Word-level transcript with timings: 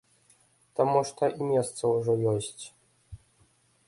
Таму 0.77 1.01
што 1.09 1.29
і 1.39 1.49
месца 1.49 1.83
ўжо 1.97 2.15
ёсць. 2.33 2.63